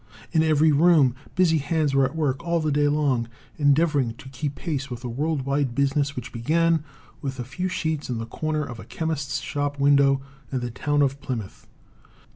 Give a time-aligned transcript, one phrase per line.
[0.31, 4.55] In every room busy hands are at work all the day long endeavouring to keep
[4.55, 6.83] pace with a world wide business which began
[7.21, 10.19] with a few sheets in the corner of a chemist's shop window
[10.51, 11.67] in the town of Plymouth.